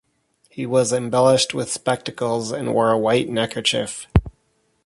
[0.49, 4.07] He was embellished with spectacles, and wore a white neckerchief.